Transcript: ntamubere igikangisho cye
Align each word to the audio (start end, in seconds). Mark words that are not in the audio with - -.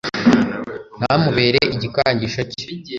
ntamubere 0.97 1.61
igikangisho 1.75 2.41
cye 2.51 2.65